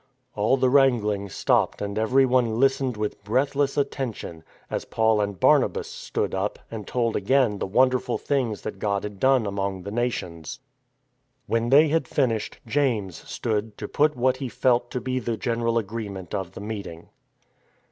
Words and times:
All 0.35 0.57
the 0.57 0.67
wrangling 0.71 1.29
stopped 1.29 1.79
and 1.79 1.95
everyone 1.95 2.59
listened 2.59 2.97
with 2.97 3.23
breathless 3.23 3.77
attention, 3.77 4.43
as 4.67 4.83
Paul 4.83 5.21
and 5.21 5.39
Barnabas 5.39 5.87
stood 5.91 6.33
up 6.33 6.57
and 6.71 6.87
told 6.87 7.15
again 7.15 7.59
the 7.59 7.67
wonderful 7.67 8.17
things 8.17 8.63
that 8.63 8.79
God 8.79 9.03
had 9.03 9.19
done 9.19 9.45
among 9.45 9.83
the 9.83 9.91
Nations. 9.91 10.59
When 11.45 11.69
they 11.69 11.89
had 11.89 12.07
finished, 12.07 12.57
James 12.65 13.15
stood 13.29 13.77
to 13.77 13.87
put 13.87 14.17
what 14.17 14.37
he 14.37 14.49
felt 14.49 14.89
to 14.89 14.99
be 14.99 15.19
the 15.19 15.37
general 15.37 15.77
agreement 15.77 16.33
of 16.33 16.53
the 16.53 16.61
meeting. 16.61 17.09